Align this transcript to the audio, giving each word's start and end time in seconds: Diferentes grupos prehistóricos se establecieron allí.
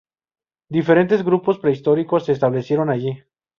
Diferentes 0.75 1.21
grupos 1.27 1.59
prehistóricos 1.59 2.25
se 2.25 2.31
establecieron 2.31 2.89
allí. 2.89 3.13